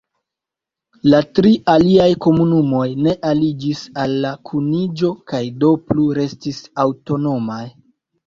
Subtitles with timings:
[1.13, 7.63] La tri aliaj komunumoj ne aliĝis al la kuniĝo kaj do plu restis aŭtonomaj.